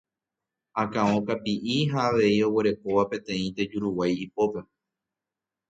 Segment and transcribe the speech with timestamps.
[0.81, 4.59] akão kapi'i ha avei oguerekóva peteĩ tejuruguái ipópe